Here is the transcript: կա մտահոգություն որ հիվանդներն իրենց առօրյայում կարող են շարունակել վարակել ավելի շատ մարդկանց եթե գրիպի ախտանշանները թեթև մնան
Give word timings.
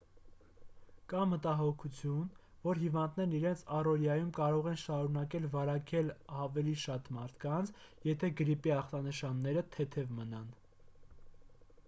կա 1.11 1.19
մտահոգություն 1.31 2.29
որ 2.63 2.79
հիվանդներն 2.83 3.35
իրենց 3.39 3.59
առօրյայում 3.79 4.31
կարող 4.37 4.69
են 4.71 4.79
շարունակել 4.83 5.45
վարակել 5.57 6.09
ավելի 6.45 6.73
շատ 6.85 7.11
մարդկանց 7.19 7.73
եթե 8.09 8.31
գրիպի 8.41 8.73
ախտանշանները 8.79 9.65
թեթև 9.77 10.17
մնան 10.23 10.49